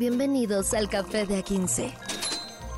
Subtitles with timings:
[0.00, 1.92] Bienvenidos al Café de A15.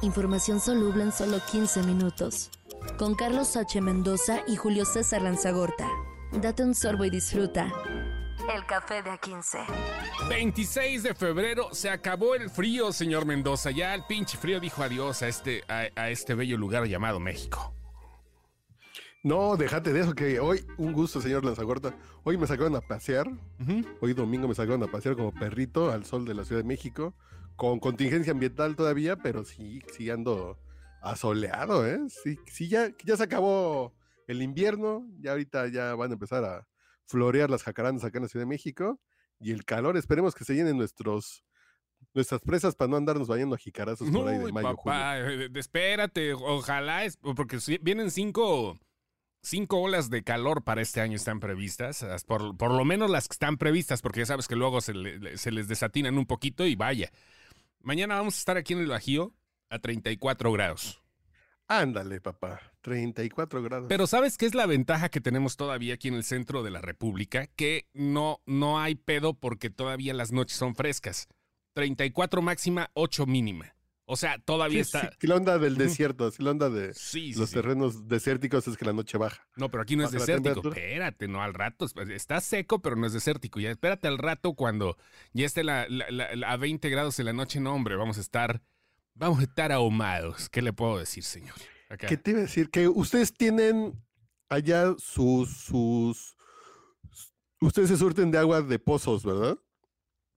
[0.02, 2.50] Información soluble en solo 15 minutos.
[2.98, 3.80] Con Carlos H.
[3.80, 5.88] Mendoza y Julio César Lanzagorta.
[6.32, 7.72] Date un sorbo y disfruta.
[8.52, 9.64] El Café de A15.
[10.30, 13.70] 26 de febrero se acabó el frío, señor Mendoza.
[13.70, 17.71] Ya el pinche frío dijo adiós a este, a, a este bello lugar llamado México.
[19.24, 21.94] No, déjate de eso, que hoy, un gusto, señor Lanzagorta.
[22.24, 23.28] Hoy me sacaron a pasear.
[24.00, 27.14] Hoy domingo me sacaron a pasear como perrito al sol de la Ciudad de México.
[27.54, 30.58] Con contingencia ambiental todavía, pero sí, sí ando
[31.02, 32.00] asoleado, ¿eh?
[32.08, 33.94] Sí, sí ya, ya se acabó
[34.26, 35.06] el invierno.
[35.20, 36.66] Ya ahorita ya van a empezar a
[37.06, 39.00] florear las jacarandas acá en la Ciudad de México.
[39.38, 41.44] Y el calor, esperemos que se llenen nuestros
[42.14, 46.34] nuestras presas para no andarnos bañando a jicarazos por ahí de mayo, papá, eh, espérate,
[46.34, 48.76] ojalá, es, porque si- vienen cinco,
[49.42, 53.28] cinco olas de calor para este año están previstas, as- por, por lo menos las
[53.28, 56.26] que están previstas, porque ya sabes que luego se, le- le- se les desatinan un
[56.26, 57.10] poquito y vaya.
[57.80, 59.34] Mañana vamos a estar aquí en el Bajío
[59.68, 61.02] a 34 grados.
[61.68, 62.60] Ándale, papá.
[62.82, 63.86] 34 grados.
[63.88, 66.80] Pero ¿sabes qué es la ventaja que tenemos todavía aquí en el centro de la
[66.82, 67.46] República?
[67.46, 71.28] Que no, no hay pedo porque todavía las noches son frescas.
[71.74, 73.74] 34 máxima, 8 mínima.
[74.04, 75.12] O sea, todavía Sí, está...
[75.18, 78.84] sí, la onda del desierto, sí, la onda de Sí, los terrenos desérticos es que
[78.84, 79.46] la noche baja.
[79.56, 80.68] No, pero aquí no es ¿Baja la desértico.
[80.68, 81.86] Espérate, no, al rato.
[82.10, 83.60] Está seco, pero no es desértico.
[83.60, 84.96] Ya espérate al rato cuando
[85.32, 87.60] ya esté la, la- la- la- a 20 grados en la noche.
[87.60, 88.60] No, hombre, vamos a estar,
[89.14, 90.48] vamos a estar ahumados.
[90.48, 91.54] ¿Qué le puedo decir, señor?
[91.88, 92.08] Acá.
[92.08, 92.70] ¿Qué te iba a decir?
[92.70, 94.02] Que ustedes tienen
[94.48, 96.36] allá sus, sus,
[97.60, 99.56] ustedes se surten de agua de pozos, ¿verdad?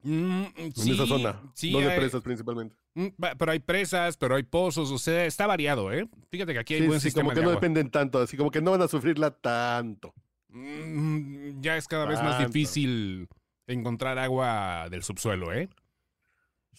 [0.08, 1.42] Mm, En sí, esa zona.
[1.56, 2.76] sí, no de hay- presas principalmente.
[2.94, 6.08] mm, pero hay presas, pero hay pozos, o sea, está variado, ¿eh?
[6.30, 7.60] Fíjate que aquí hay Sí, buen sí, sistema como que de no agua.
[7.62, 10.14] dependen tanto, así como que no van a sufrirla tanto.
[10.50, 13.28] Mm, ya es cada vez más difícil
[13.68, 15.70] encontrar agua del subsuelo, ¿eh?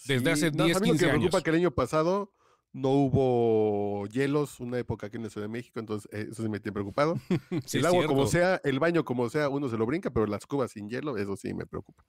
[0.06, 1.42] Desde hace no, 10, a mí lo que 15 me preocupa años.
[1.44, 2.32] que el año pasado
[2.72, 6.48] no hubo hielos, una época aquí en la Ciudad de México, entonces eh, eso sí
[6.48, 7.18] me tiene preocupado.
[7.66, 10.46] Sí, el agua como sea, el baño como sea, uno se lo brinca, pero las
[10.46, 12.04] cubas sin hielo, eso sí me preocupa.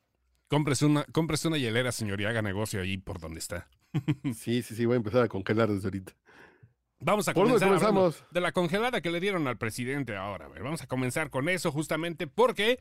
[0.49, 3.67] Cómprese una, cómprese una hielera, señor, y haga negocio ahí por donde está.
[4.35, 6.13] Sí, sí, sí, voy a empezar a congelar desde ahorita.
[6.99, 8.23] Vamos a ¿Por dónde comenzar comenzamos?
[8.31, 10.45] de la congelada que le dieron al presidente ahora.
[10.45, 12.79] a ver, Vamos a comenzar con eso justamente porque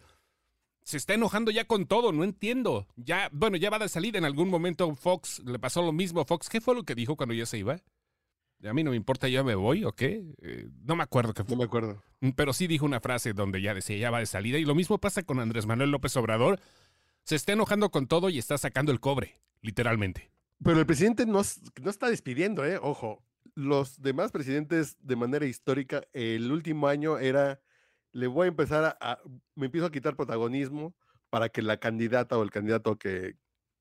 [0.84, 2.86] se está enojando ya con todo, no entiendo.
[2.96, 6.24] Ya, bueno, ya va de salida en algún momento Fox, le pasó lo mismo a
[6.24, 6.48] Fox.
[6.48, 7.80] ¿Qué fue lo que dijo cuando ya se iba?
[8.64, 10.24] A mí no me importa, ya me voy, ¿o qué?
[10.40, 11.56] Eh, no me acuerdo qué No fue.
[11.58, 12.02] me acuerdo.
[12.36, 14.56] Pero sí dijo una frase donde ya decía, ya va de salida.
[14.58, 16.58] Y lo mismo pasa con Andrés Manuel López Obrador.
[17.26, 20.30] Se está enojando con todo y está sacando el cobre, literalmente.
[20.62, 21.42] Pero el presidente no,
[21.82, 22.78] no está despidiendo, ¿eh?
[22.80, 23.24] Ojo,
[23.56, 27.60] los demás presidentes de manera histórica, el último año era,
[28.12, 29.18] le voy a empezar a, a-
[29.56, 30.94] me empiezo a quitar protagonismo
[31.28, 33.34] para que la candidata o el candidato que,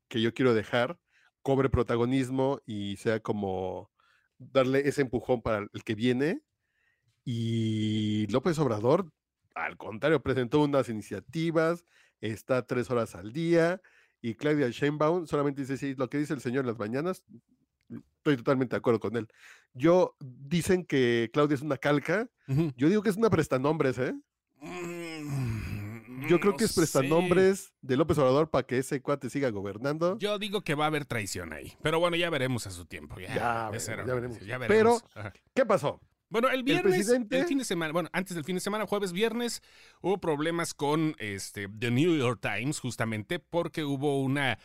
[0.07, 0.97] que yo quiero dejar
[1.43, 3.91] cobre protagonismo y sea como
[4.39, 6.41] darle ese empujón para el que viene.
[7.23, 9.11] Y López Obrador,
[9.53, 11.85] al contrario, presentó unas iniciativas,
[12.31, 13.81] está tres horas al día,
[14.21, 17.23] y Claudia Sheinbaum solamente dice, sí, lo que dice el señor en las mañanas,
[18.17, 19.27] estoy totalmente de acuerdo con él.
[19.73, 24.13] Yo, dicen que Claudia es una calca, yo digo que es una prestanombres, ¿eh?
[26.27, 26.81] Yo creo No que es sé.
[26.81, 30.17] prestanombres de López Obrador para que ese cuate siga gobernando.
[30.17, 31.73] Yo digo que va a haber traición ahí.
[31.83, 33.19] Pero bueno, ya veremos a su tiempo.
[33.19, 34.67] Ya, Ya esa era veremos, ya veremos.
[34.67, 35.03] veremos.
[35.13, 35.33] Pero- Ajá.
[35.53, 35.99] ¿Qué pasó?
[36.35, 39.61] Bueno, el viernes, el, fin de semana, bueno, antes del fin de semana, jueves, viernes,
[40.01, 44.59] hubo problemas con este, The New York Times, justamente porque hubo una,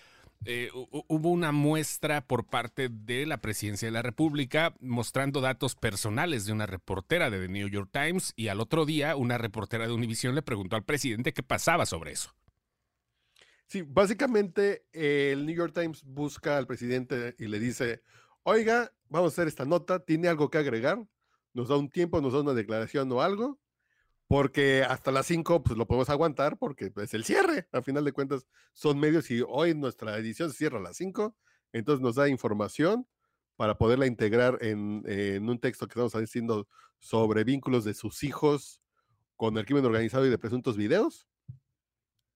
[0.46, 5.76] eh, hu- hubo una muestra por parte de la presidencia de la República mostrando datos
[5.76, 9.86] personales de una reportera de The New York Times y al otro día una reportera
[9.86, 12.34] de Univision le preguntó al presidente qué pasaba sobre eso.
[13.68, 18.02] Sí, básicamente eh, el New York Times busca al presidente y le dice,
[18.42, 21.06] oiga, vamos a hacer esta nota, ¿tiene algo que agregar?
[21.52, 23.58] Nos da un tiempo, nos da una declaración o algo,
[24.28, 28.12] porque hasta las 5 pues lo podemos aguantar porque es el cierre, a final de
[28.12, 31.36] cuentas son medios y hoy nuestra edición se cierra a las 5,
[31.72, 33.06] entonces nos da información
[33.56, 36.68] para poderla integrar en, en un texto que estamos haciendo
[36.98, 38.80] sobre vínculos de sus hijos
[39.36, 41.26] con el crimen organizado y de presuntos videos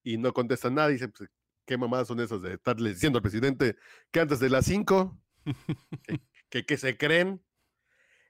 [0.05, 0.87] y no contesta nada.
[0.87, 1.29] Dice, pues,
[1.65, 3.75] ¿qué mamadas son esas de estarle diciendo al presidente
[4.11, 5.19] que antes de las 5?
[6.03, 7.43] que, que, que se creen.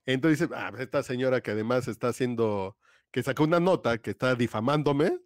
[0.06, 2.78] Entonces dice, ah, pues esta señora que además está haciendo,
[3.12, 5.19] que sacó una nota que está difamándome,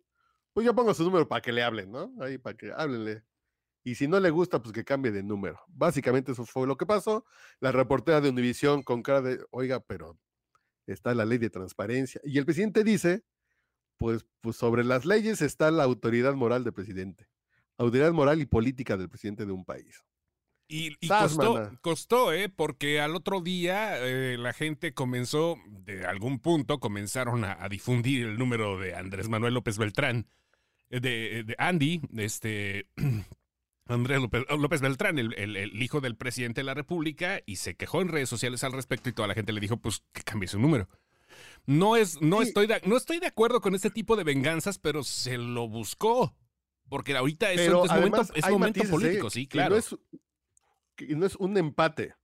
[0.53, 2.13] pues yo pongo su número para que le hablen, ¿no?
[2.21, 3.23] Ahí para que háblenle.
[3.83, 5.59] Y si no le gusta, pues que cambie de número.
[5.67, 7.25] Básicamente eso fue lo que pasó.
[7.59, 10.17] La reportera de Univisión con cara de, oiga, pero
[10.85, 12.21] está la ley de transparencia.
[12.23, 13.23] Y el presidente dice,
[13.97, 17.27] pues, pues sobre las leyes está la autoridad moral del presidente.
[17.77, 20.03] Autoridad moral y política del presidente de un país.
[20.71, 21.80] Y, y Sas, costó, mana.
[21.81, 22.48] costó, ¿eh?
[22.48, 28.27] Porque al otro día eh, la gente comenzó, de algún punto, comenzaron a, a difundir
[28.27, 30.27] el número de Andrés Manuel López Beltrán,
[30.92, 32.86] eh, de, de Andy, este,
[33.88, 37.75] Andrés López, López Beltrán, el, el- el hijo del presidente de la República, y se
[37.75, 40.48] quejó en redes sociales al respecto y toda la gente le dijo, pues, que cambie
[40.48, 40.88] su número.
[41.66, 42.50] No, es, no, Sí.
[42.50, 46.36] estoy de, no estoy de acuerdo con este tipo de venganzas, pero se lo buscó.
[46.88, 48.92] Porque ahorita es, Pero es momento, además es hay momento matices, ¿eh?
[48.92, 49.71] político, sí, claro.
[49.71, 49.95] no es,
[51.05, 52.15] y no es un empate,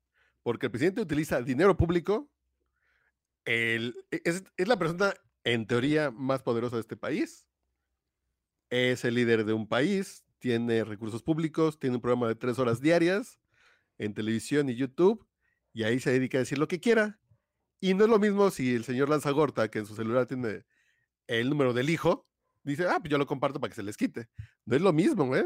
[0.43, 2.29] porque el presidente utiliza dinero público,
[3.45, 5.13] el- e, es, es la persona
[5.43, 7.47] en teoría más poderosa de este país,
[8.69, 12.81] es el líder de un país, tiene recursos públicos, tiene un programa de tres horas
[12.81, 13.39] diarias
[13.97, 15.27] en televisión y YouTube,
[15.73, 17.19] y ahí se dedica a decir lo que quiera.
[17.79, 20.65] Y no es lo mismo si el señor Lanzagorta, que en su celular tiene
[21.27, 22.27] el número del hijo,
[22.63, 24.29] dice, ah, pues yo lo comparto para que se les quite.
[24.65, 25.45] No es lo mismo, ¿eh?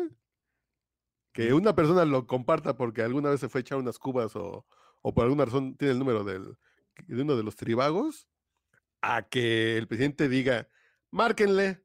[1.31, 4.65] Que una persona lo comparta porque alguna vez se fue a echar unas cubas o,
[5.01, 6.55] o por alguna razón tiene el número de
[7.09, 8.27] uno de los tribagos,
[9.01, 10.67] a que el presidente diga,
[11.11, 11.83] márquenle.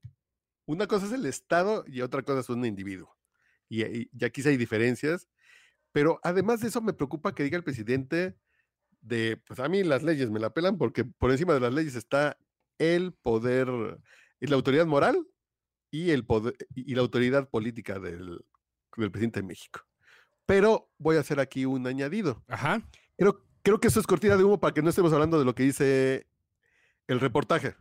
[0.66, 3.16] Una cosa es el Estado y otra cosa es un individuo.
[3.68, 5.28] Y, y- y aquí sí hay diferencias.
[5.92, 8.36] Pero además de eso me preocupa que diga el presidente
[9.00, 11.94] de, pues a mí las leyes me la pelan porque por encima de las leyes
[11.94, 12.38] está
[12.78, 13.68] el poder,
[14.40, 15.26] la autoridad moral
[15.90, 18.44] y, el poder, y la autoridad política del,
[19.02, 19.80] del presidente de México.
[20.46, 22.44] Pero voy a hacer aquí un añadido.
[22.48, 22.82] Ajá.
[23.16, 25.54] Creo, creo que eso es cortina de humo para que no estemos hablando de lo
[25.54, 26.26] que dice
[27.06, 27.76] el reportaje.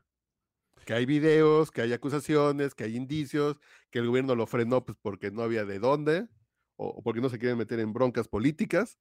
[0.86, 3.58] Que hay videos, que hay acusaciones, que hay indicios,
[3.90, 6.28] que el gobierno lo frenó pues, porque no había de dónde
[6.76, 8.98] o, o porque no se quieren meter en broncas políticas.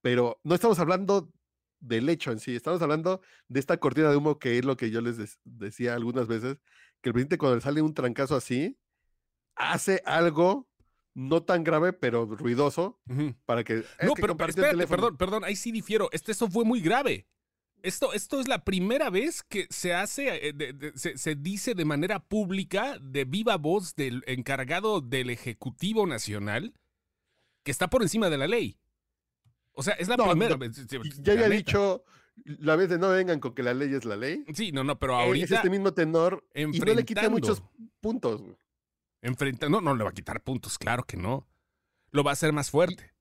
[0.00, 1.32] Pero no estamos hablando
[1.80, 4.90] del hecho en sí, estamos hablando de esta cortina de humo que es lo que
[4.90, 6.58] yo les des- decía algunas veces,
[7.00, 8.78] que el presidente cuando le sale un trancazo así,
[9.54, 10.67] hace algo
[11.18, 13.00] no tan grave, pero ruidoso,
[13.44, 13.78] para que...
[13.78, 14.96] "Es No, pero compartí el espérate, teléfono".
[15.02, 16.08] perdón, perdón, ahí sí difiero.
[16.12, 17.26] Este, esto fue muy grave.
[17.82, 21.74] Esto, esto es la primera vez que se hace, eh, de- de- se, se dice
[21.74, 26.72] de manera pública, de viva voz del encargado del Ejecutivo Nacional,
[27.64, 28.78] que está por encima de la ley.
[29.72, 30.76] O sea, es la No, primera no, vez.
[30.92, 32.04] la Ya había dicho
[32.44, 34.44] la vez de no vengan con que la ley es la ley.
[34.54, 37.62] Sí, no, no, pero Eh, Es ahorita este mismo tenor y no le quita muchos
[38.00, 38.40] puntos.
[39.28, 41.48] Enfrenta, no, no le va a quitar puntos, claro que no.
[42.10, 43.12] Lo va a hacer más fuerte.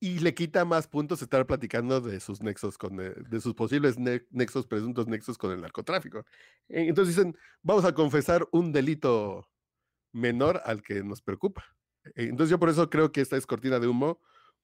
[0.00, 3.98] Y le quita más puntos estar platicando de sus nexos con eh, de sus posibles
[3.98, 6.20] ne- nexos, presuntos nexos con el narcotráfico.
[6.68, 9.48] Eh, Entonces dicen, vamos a confesar un delito
[10.12, 11.64] menor al que nos preocupa.
[12.04, 14.20] Eh, Entonces yo por eso creo que esta es cortina de humo,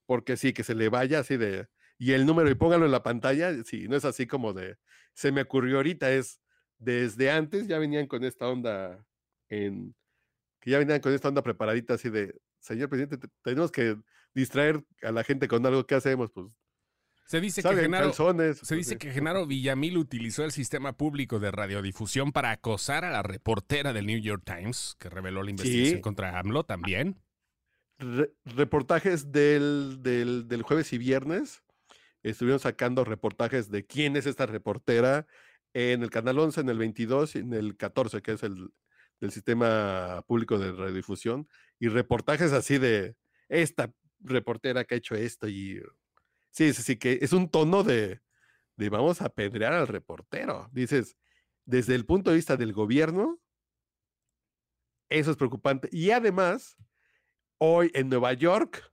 [0.06, 1.66] porque sí, que se le vaya así de,
[1.98, 4.76] y el número y póngalo en la pantalla, sí, no es así como de,
[5.14, 6.40] se me ocurrió ahorita, es
[6.78, 9.04] desde antes ya venían con esta onda
[9.48, 9.94] en,
[10.64, 13.98] que ya venían con esta onda preparadita así de, señor presidente, te- tenemos que
[14.34, 16.46] distraer a la gente con algo que hacemos, pues
[17.26, 18.58] Se dice que Genaro, calzones.
[18.60, 23.22] Se dice que Genaro Villamil utilizó el sistema público de radiodifusión para acosar a la
[23.22, 26.00] reportera del New York Times, que reveló la investigación Sí.
[26.00, 27.20] contra AMLO también.
[27.98, 31.62] Re- reportajes del, del, del jueves y viernes.
[32.22, 35.26] Estuvieron sacando reportajes de quién es esta reportera
[35.74, 38.70] en el canal 11, en el 22 y en el 14, que es el
[39.20, 41.48] del sistema público de radiodifusión.
[41.78, 43.16] Y reportajes así de
[43.48, 45.48] esta reportera que ha hecho esto.
[45.48, 45.82] Y
[46.50, 48.20] sí, sí, sí, que es un tono de,
[48.76, 50.68] de vamos a apedrear al reportero.
[50.72, 51.16] Dices,
[51.64, 53.40] desde el punto de vista del gobierno,
[55.08, 55.88] eso es preocupante.
[55.92, 56.76] Y además,
[57.58, 58.92] hoy en Nueva York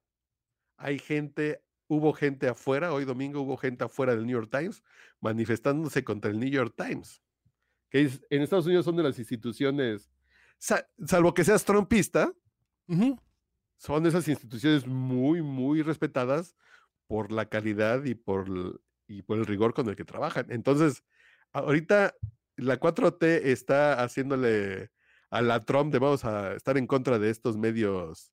[0.78, 4.84] hay gente, hubo gente afuera, hoy domingo hubo gente afuera del New York Times
[5.20, 7.22] manifestándose contra el New York Times,
[7.90, 10.10] que en Estados Unidos son de las instituciones,
[10.62, 12.32] salvo que seas trumpista,
[12.88, 13.20] Ujú.
[13.78, 16.56] son esas instituciones muy, muy respetadas
[17.08, 20.46] por la calidad y por, el- y por el rigor con el que trabajan.
[20.50, 21.04] Entonces,
[21.52, 22.14] ahorita
[22.58, 24.92] la 4T está haciéndole
[25.30, 28.32] a la Trump de vamos a estar en contra de estos medios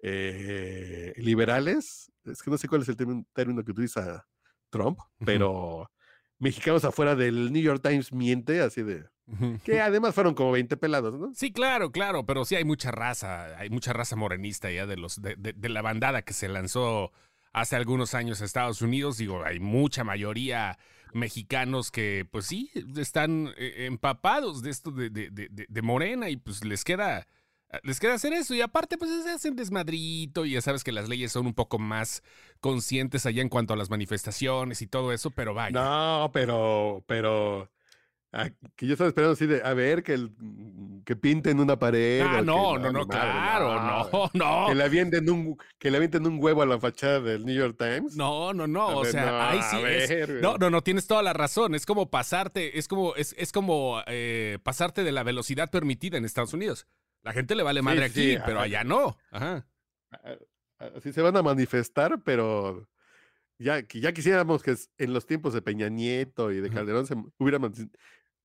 [0.00, 2.10] eh, liberales.
[2.24, 4.26] Es que no sé cuál es el término, término que utiliza
[4.70, 5.90] Trump, pero
[6.38, 9.04] mexicanos afuera del New York Times miente, así de...
[9.64, 11.32] Que además fueron como 20 pelados, ¿no?
[11.34, 15.20] Sí, claro, claro, pero sí hay mucha raza, hay mucha raza morenista ya de los
[15.20, 17.12] de, de- de la bandada que se lanzó
[17.52, 19.18] hace algunos años a Estados Unidos.
[19.18, 20.78] Digo, hay mucha mayoría
[21.12, 26.30] mexicanos que, pues sí, están eh, empapados de esto de, de- de- de- de Morena
[26.30, 27.26] y pues les queda
[27.82, 31.06] les queda hacer eso y aparte pues se hacen desmadrito y ya sabes que las
[31.06, 32.22] leyes son un poco más
[32.60, 35.78] conscientes allá en cuanto a las manifestaciones y todo eso, pero vaya.
[35.78, 37.70] No, pero, pero
[38.30, 40.30] Ah, que yo estaba esperando así de, a ver, que, el,
[41.06, 42.20] que pinten una pared.
[42.20, 43.82] Ah, que- no, no, no, madre, claro,
[44.12, 44.66] no, no.
[44.68, 47.76] Que le avienten un, que le avienten un huevo a la fachada del New York
[47.78, 48.16] Times.
[48.16, 50.08] No, no, no, A o ver, sea, no, ahí sí a es.
[50.10, 50.42] ver, güey.
[50.42, 51.74] No, no, no, tienes toda la razón.
[51.74, 56.26] Es como pasarte, es como, es, es como eh, pasarte de la velocidad permitida en
[56.26, 56.86] Estados Unidos.
[57.22, 58.64] La gente le vale madre sí, aquí, pero ajá.
[58.66, 59.16] allá no.
[59.30, 59.66] Ajá.
[60.78, 62.88] Así se van a manifestar, pero
[63.58, 66.70] ya, ya quisiéramos que es- en los tiempos de Peña Nieto y de.
[66.70, 67.90] Calderón se hubieran man-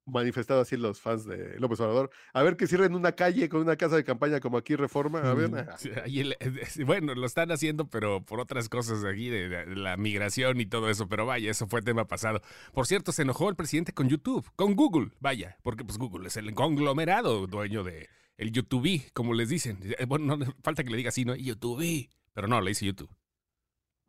[0.05, 2.09] manifestado así los fans de López Obrador.
[2.33, 5.19] A ver que cierren una calle con una casa de campaña como aquí Reforma.
[5.19, 9.29] A ver, Mm, ah, eh, bueno, lo están haciendo, pero por otras cosas de aquí,
[9.29, 11.07] de, de la migración y todo eso.
[11.07, 12.41] Pero vaya, eso fue tema pasado.
[12.73, 16.37] Por cierto, se enojó el presidente con YouTube, con Google, vaya, porque pues Google es
[16.37, 19.79] el conglomerado dueño de el YouTube, como les dicen.
[19.97, 21.35] Eh, Bueno, no falta que le diga así, ¿no?
[21.35, 22.09] YouTube.
[22.33, 23.09] Pero no, le dice YouTube.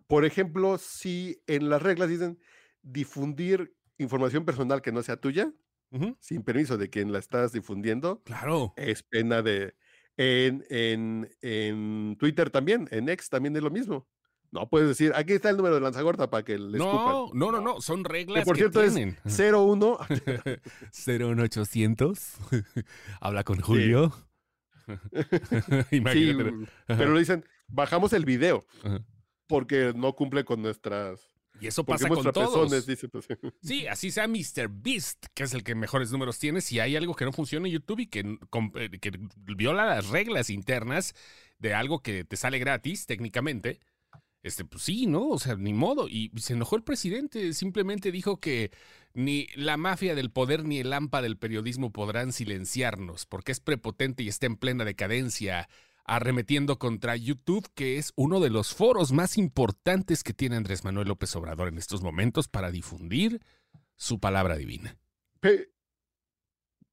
[0.06, 2.38] Por ejemplo, si en las reglas dicen
[2.82, 5.52] difundir información personal que no sea tuya,
[6.20, 8.72] Sin permiso de quien la estás difundiendo, Claro.
[8.76, 9.74] es pena de...
[10.16, 14.06] En, en, en Twitter también, en X también es lo mismo.
[14.52, 17.60] No puedes decir, aquí está el número de lanzagorta para que le No, no, no,
[17.60, 19.16] no, son reglas por que cierto es tienen.
[19.24, 19.98] 01.
[20.92, 22.34] 01800.
[23.20, 24.12] Habla con Julio.
[25.90, 26.00] Sí,
[26.86, 29.00] pero lo dicen, bajamos el video Ajá.
[29.48, 31.33] porque no cumple con nuestras...
[31.61, 32.87] Y eso pasa con todos.
[32.87, 33.08] dice.
[33.08, 33.26] pues,
[33.62, 34.68] Sí, así sea Mr.
[34.68, 36.61] Beast, que es el que mejores números tiene.
[36.61, 40.50] Si hay algo que no funciona en YouTube y que, eh, que viola las reglas
[40.50, 41.14] internas
[41.58, 43.80] de algo que te sale gratis, técnicamente,
[44.42, 45.28] este, pues sí, ¿no?
[45.28, 46.08] O sea, ni modo.
[46.08, 47.54] Y se enojó el presidente.
[47.54, 48.70] Simplemente dijo que
[49.14, 54.23] ni la mafia del poder ni el AMPA del periodismo podrán silenciarnos, porque es prepotente
[54.23, 55.68] y está en plena decadencia.
[56.06, 61.08] Arremetiendo contra YouTube, que es uno de los foros más importantes que tiene Andrés Manuel
[61.08, 63.40] López Obrador en estos momentos para difundir
[63.96, 64.99] su palabra divina.
[65.40, 65.70] Pe-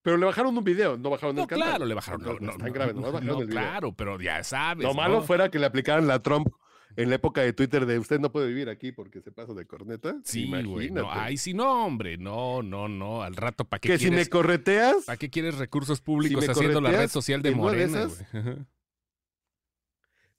[0.02, 1.68] Pero le bajaron un video, no bajaron No, el canal.
[1.68, 2.22] claro, le bajaron.
[2.22, 3.48] No, No, no tan grave, bajaron el video.
[3.50, 4.84] claro, pero ya sabes.
[4.88, 6.48] Lo malo fuera que le aplicaran la Trump
[6.96, 9.66] en la época de Twitter de usted no puede vivir aquí porque se pasa de
[9.66, 10.16] corneta.
[10.24, 10.90] Sí, güey.
[10.90, 12.18] No, ay, sí, no, hombre.
[12.18, 13.24] No, no, no.
[13.24, 14.30] Al rato, ¿para qué que si me quieres?
[14.30, 18.56] correteas, ¿Para qué quieres recursos públicos haciendo la red social de Morena, güey?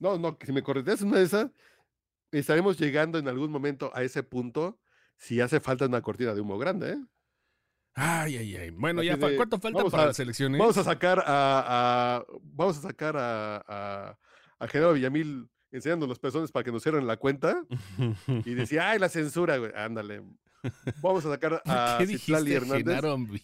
[0.02, 1.50] No, no, que si me correteas una de esas,
[2.32, 4.80] estaremos llegando en algún momento a ese punto
[5.16, 6.99] si hace falta una cortina de humo grande, ¿eh?
[7.94, 8.71] Ay, ay, ay.
[8.71, 10.59] Bueno, Así ya, de, ¿cuánto falta para a- las elecciones?
[10.59, 11.26] Vamos a sacar a,
[12.16, 14.18] a- vamos a sacar a, a,
[14.59, 17.62] a Genaro Villamil enseñando los pezones para que nos cierren la cuenta
[18.44, 20.23] y decía, ay, la censura, güey, ándale.
[21.00, 23.42] Vamos a sacar a ¿Qué Citlali Hernández güey?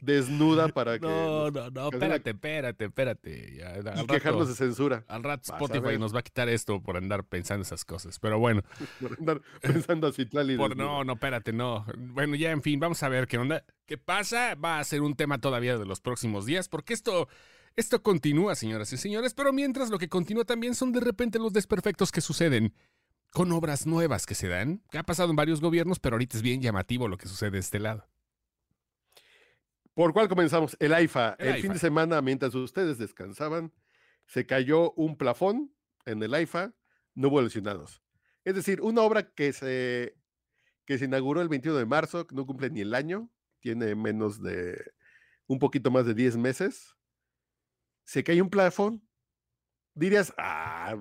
[0.00, 3.56] desnuda para que No, no, no, espérate, espérate, espérate.
[3.56, 5.04] Ya, al y rato- quejarnos de censura.
[5.08, 8.18] Al rato Spotify nos va a quitar esto por andar pensando esas cosas.
[8.18, 8.62] Pero bueno,
[9.00, 11.84] Por andar pensando a Citlali por, no, no, espérate, no.
[11.96, 13.64] Bueno, ya, en fin, vamos a ver qué onda.
[13.86, 14.54] ¿Qué pasa?
[14.54, 17.28] Va a ser un tema todavía de los próximos días, porque esto,
[17.76, 19.34] esto continúa, señoras y señores.
[19.34, 22.74] Pero mientras lo que continúa también son de repente los desperfectos que suceden
[23.32, 24.82] con obras nuevas que se dan.
[24.90, 27.58] Que ha pasado en varios gobiernos, pero ahorita es bien llamativo lo que sucede de
[27.58, 28.06] este lado.
[29.94, 30.76] ¿Por cuál comenzamos?
[30.80, 31.36] El AIFA.
[31.38, 33.72] El El, fin de semana, mientras ustedes descansaban,
[34.26, 35.74] se cayó un plafón
[36.06, 36.72] en el AIFA,
[37.14, 38.02] no hubo lesionados.
[38.44, 40.16] Es decir, una obra que se,
[40.86, 44.42] que se inauguró el 21 de marzo, que no cumple ni el año, tiene menos
[44.42, 44.92] de
[45.46, 46.96] un poquito más de 10 meses.
[48.04, 49.06] Se cayó un plafón.
[49.94, 50.96] Dirías, ah,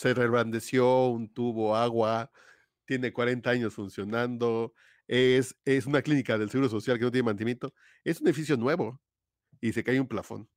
[0.00, 2.30] se reblandeció un tubo, agua,
[2.86, 4.72] tiene 40 años funcionando,
[5.06, 7.74] es, es una clínica del Seguro Social que no tiene mantenimiento.
[8.02, 8.98] Es un edificio nuevo
[9.60, 10.48] y se cae un plafón.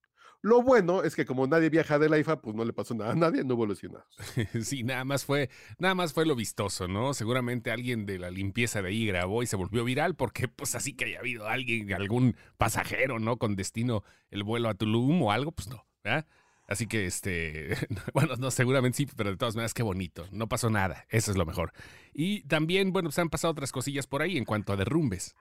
[0.42, 3.16] Lo bueno es que como nadie viaja del AIFA, pues no le pasó nada a
[3.16, 4.08] nadie, no lesionados.
[4.62, 7.14] Sí, nada más fue, nada más fue lo vistoso, ¿no?
[7.14, 10.96] Seguramente alguien de la limpieza de ahí grabó y se volvió viral porque pues así
[10.96, 13.38] que haya habido alguien, algún pasajero, ¿no?
[13.38, 16.28] Con destino el vuelo a Tulum o algo, pues no, ¿verdad?
[16.67, 17.75] Así que este,
[18.13, 21.38] bueno, no, seguramente sí, pero de todas maneras qué bonito, no pasó nada, eso es
[21.38, 21.74] lo mejor.
[22.13, 25.36] Y también, bueno, pues han pasado otras cosillas por ahí en cuanto a derrumbes.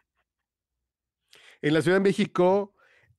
[1.61, 2.75] En la Ciudad de México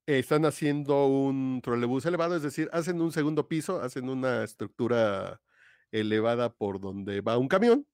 [0.05, 5.41] eh, están haciendo un trolebús elevado, es decir, hacen un segundo piso, hacen una estructura
[5.91, 7.87] elevada por donde va un camión,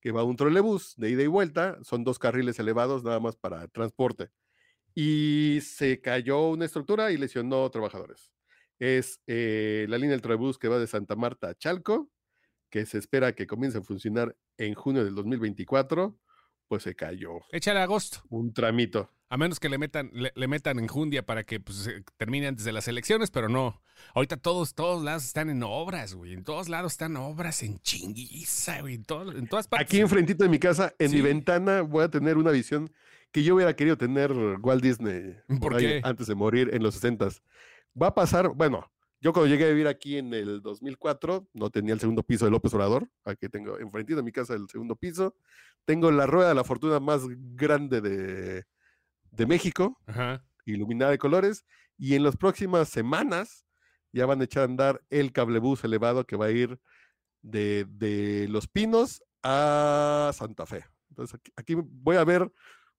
[0.00, 3.66] que va un trolebús de ida y vuelta, son dos carriles elevados nada más para
[3.68, 4.30] transporte.
[4.94, 8.33] Y se cayó una estructura y lesionó trabajadores.
[8.78, 12.10] Es eh, la línea del trolebús que va de Santa Marta a Chalco,
[12.70, 16.18] que se espera que comience a funcionar en junio del 2024,
[16.68, 18.18] pues se cayó Échale agosto.
[18.30, 19.10] un tramito.
[19.28, 22.72] A menos que le metan, le, le metan enjundia para que pues, termine antes de
[22.72, 23.82] las elecciones, pero no.
[24.14, 26.32] Ahorita todos, todos lados están en obras, güey.
[26.34, 28.94] En todos lados están obras en chinguiza, güey.
[28.94, 29.86] En, todo- en todas partes.
[29.88, 31.16] Aquí enfrentito de mi casa, en Sí.
[31.16, 32.92] mi ventana, voy a tener una visión
[33.32, 36.00] que yo hubiera querido tener Walt Disney ¿Por ahí qué?
[36.04, 37.28] antes de morir en los 60
[38.00, 41.94] Va a pasar, bueno, yo cuando llegué a vivir aquí en el 2004, no tenía
[41.94, 45.36] el segundo piso de López Obrador, aquí tengo enfrentito de mi casa el segundo piso,
[45.84, 48.64] tengo la rueda de la fortuna más grande de,
[49.30, 50.44] de México, Ajá.
[50.66, 51.64] iluminada de colores,
[51.96, 53.64] y en las próximas semanas
[54.12, 56.78] ya van a echar a andar el cablebús elevado que va a ir
[57.42, 60.84] de, de Los Pinos a Santa Fe.
[61.10, 62.50] Entonces aquí, aquí voy a ver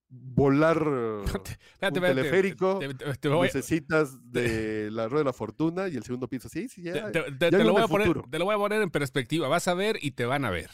[0.09, 0.77] volar
[1.73, 5.95] Espérate, un teleférico, te- te- te voy- necesitas de la rueda de la fortuna y
[5.95, 6.49] el segundo piso.
[6.49, 7.11] Sí, sí, ya.
[7.11, 9.47] ya lo voy a poner, te lo voy a poner en perspectiva.
[9.47, 10.69] Vas a ver y te van a ver.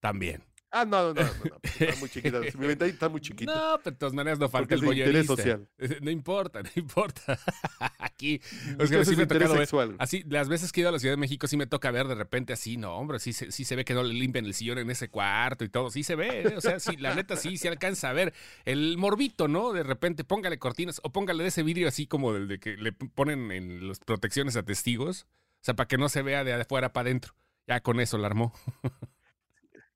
[0.00, 0.44] También.
[0.72, 2.38] Ah, no, no, no, no, no, Está muy chiquita.
[2.56, 3.52] Mi ventana está muy chiquita.
[3.52, 5.68] No, pero de todas maneras no falta el interés social.
[6.00, 7.38] No importa, no importa.
[7.98, 9.96] Aquí, Es o sea, que sí es me tocado ver- sexual.
[9.98, 12.06] Así, las veces que he ido a la Ciudad de México sí me toca ver
[12.06, 14.54] de repente así, no, hombre, sí, se- sí se ve que no le limpian el
[14.54, 16.54] sillón en ese cuarto y todo, sí se ve, ¿eh?
[16.56, 18.32] o sea, sí, la neta sí se alcanza a ver
[18.64, 19.72] el morbito, ¿no?
[19.72, 22.92] De repente póngale cortinas o póngale de ese vidrio así como del de que le
[22.92, 25.26] ponen en las protecciones a testigos,
[25.62, 27.34] o sea, para que no se vea de afuera para adentro.
[27.66, 28.52] Ya con eso la armó.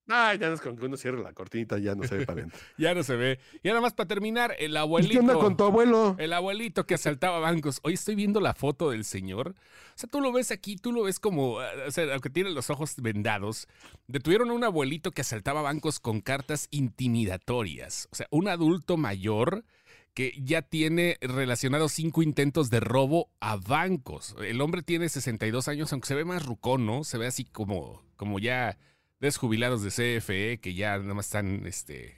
[0.09, 2.41] Ah, ya no es con que uno cierre la cortinita, ya no se ve para
[2.41, 2.61] adentro.
[2.79, 3.39] Ya no se ve.
[3.63, 5.13] Y nada más para terminar, el ¿Y abuelito.
[5.13, 6.15] qué onda con tu abuelo?
[6.19, 7.81] El abuelito que asaltaba bancos.
[7.83, 9.51] Hoy estoy viendo la foto del señor.
[9.51, 12.69] O sea, tú lo ves aquí, tú lo ves como, o sea, aunque tiene los
[12.69, 13.67] ojos vendados,
[14.07, 18.09] detuvieron a un abuelito que asaltaba bancos con cartas intimidatorias.
[18.13, 19.65] O sea, un adulto mayor
[20.13, 24.37] que ya tiene relacionados cinco intentos de robo a bancos.
[24.45, 27.05] El hombre tiene 62 años, aunque se ve más rucón, ¿no?
[27.05, 28.79] Se ve así como, como ya
[29.25, 32.15] desjubilados de CFE, que ya nada más están, este...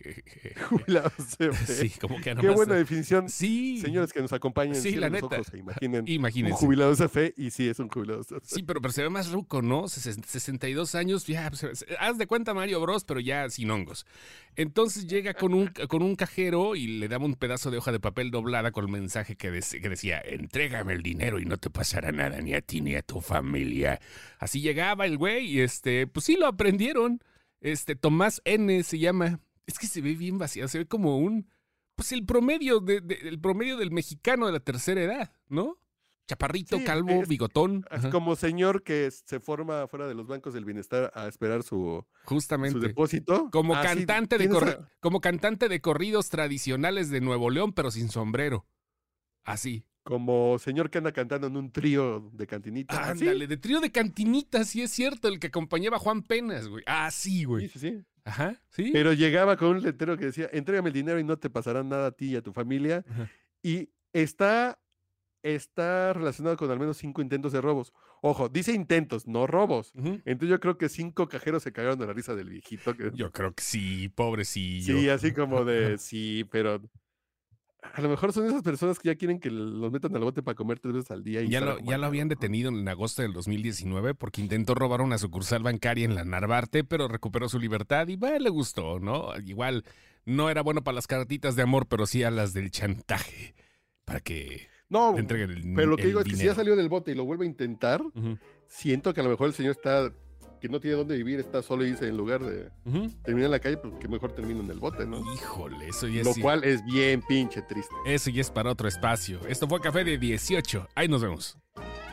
[0.68, 1.52] Jubilados CFE.
[1.66, 3.28] sí, como que nada Qué más- buena definición.
[3.28, 3.80] Sí.
[3.80, 5.26] Señores que nos acompañan, Sí, la neta.
[5.26, 6.58] ojos e imaginen un Imagínense.
[6.58, 8.40] jubilado CFE y sí, es un jubilado CFE.
[8.42, 9.84] Sí, pero, pero se ve más ruco, ¿no?
[9.84, 14.06] Ses- 62 años, ya, pues, se- haz de cuenta Mario Bros, pero ya sin hongos.
[14.56, 18.00] Entonces llega con un, con un cajero y le daba un pedazo de hoja de
[18.00, 22.10] papel doblada con el mensaje que, que decía, entrégame el dinero y no te pasará
[22.12, 24.00] nada ni a ti ni a tu familia.
[24.38, 26.95] Así llegaba el güey y este, pues sí lo aprendieron.
[27.60, 29.40] Este, Tomás N se llama.
[29.66, 31.48] Es que se ve bien vaciado, se ve como un,
[31.96, 35.78] pues el promedio, de, de- el promedio del mexicano de la tercera edad, ¿no?
[36.28, 37.84] Chaparrito, Sí, calvo, es- bigotón.
[37.90, 42.04] Es como señor que se forma fuera de los bancos del bienestar a esperar su,
[42.04, 42.78] su Justamente.
[42.80, 43.48] depósito.
[43.52, 47.90] Como Ah, sí, cantante de a- como cantante de corridos tradicionales de Nuevo León, pero
[47.92, 48.66] sin sombrero.
[49.44, 49.84] Así.
[50.06, 52.96] Como señor que anda cantando en un trío de cantinita.
[53.10, 53.24] así.
[53.26, 56.84] Ándale, de trío de cantinitas, sí es cierto, el que acompañaba a Juan Penas, güey.
[56.86, 57.68] Ah, sí, Sí, güey.
[57.68, 58.04] sí, sí.
[58.24, 58.90] Ajá, sí.
[58.92, 62.06] Pero llegaba con un letrero que decía, entrégame el dinero y no te pasará nada
[62.06, 63.04] a ti y a tu familia.
[63.08, 63.28] Ajá.
[63.64, 64.78] Y está,
[65.42, 67.92] está relacionado con al menos cinco intentos de robos.
[68.22, 69.92] Ojo, dice intentos, no robos.
[69.96, 72.96] Entonces yo creo que cinco cajeros se cagaron de la risa del viejito.
[72.96, 74.98] Que, Yo creo que sí, pobrecillo.
[74.98, 76.80] sí, así como de, sí, pero
[77.94, 80.54] a lo mejor son esas personas que ya quieren que los metan al bote para
[80.54, 81.42] comer tres veces al día.
[81.42, 85.18] Y Ya lo, ya lo habían detenido en agosto del 2019 porque intentó robar una
[85.18, 89.30] sucursal bancaria en la Narvarte, pero recuperó su libertad y bueno, le gustó, ¿no?
[89.44, 89.84] Igual
[90.24, 93.54] no era bueno para las cartitas de amor, pero sí a las del chantaje,
[94.04, 96.54] para que No, le entreguen el pero lo que el digo es que si ya
[96.54, 98.02] salió del bote y lo vuelve a intentar,
[98.66, 100.12] siento que a lo mejor el señor está,
[100.60, 103.10] que no tiene dónde vivir, está solo y dice, en lugar de ujú.
[103.22, 105.18] terminar en la calle, pues que mejor termine en el bote, ¿no?
[105.34, 107.94] Híjole, eso ya, Lo sí- cual es bien pinche triste.
[108.06, 109.40] eso ya es para otro espacio.
[109.48, 110.88] Esto fue Café de 18.
[110.94, 111.58] Ahí nos vemos.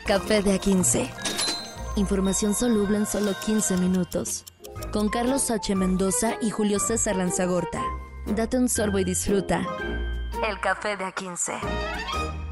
[0.06, 1.10] Café de A15.
[1.95, 4.43] Información soluble en solo 15 minutos.
[4.91, 5.75] Con Carlos H.
[5.75, 7.82] Mendoza y Julio César Lanzagorta.
[8.25, 9.65] Date un sorbo y disfruta.
[10.47, 12.42] El café de A15.